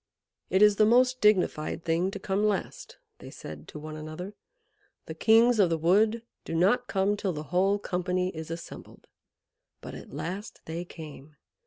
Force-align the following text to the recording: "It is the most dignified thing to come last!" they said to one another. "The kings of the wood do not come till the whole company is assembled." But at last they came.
"It 0.49 0.63
is 0.63 0.77
the 0.77 0.85
most 0.87 1.21
dignified 1.21 1.83
thing 1.83 2.09
to 2.09 2.17
come 2.17 2.43
last!" 2.43 2.97
they 3.19 3.29
said 3.29 3.67
to 3.67 3.77
one 3.77 3.95
another. 3.95 4.33
"The 5.05 5.13
kings 5.13 5.59
of 5.59 5.69
the 5.69 5.77
wood 5.77 6.23
do 6.43 6.55
not 6.55 6.87
come 6.87 7.15
till 7.15 7.33
the 7.33 7.43
whole 7.53 7.77
company 7.77 8.35
is 8.35 8.49
assembled." 8.49 9.05
But 9.79 9.93
at 9.93 10.11
last 10.11 10.61
they 10.65 10.85
came. 10.85 11.35